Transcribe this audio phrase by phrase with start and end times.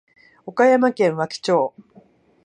[0.47, 1.75] 岡山県和気町